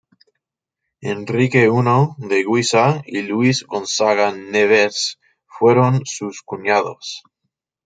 [1.11, 1.97] Enrique I
[2.31, 7.21] de Guisa y Luis Gonzaga-Nevers fueron sus cuñados.